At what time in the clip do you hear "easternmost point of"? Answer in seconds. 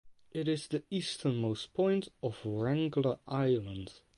0.89-2.43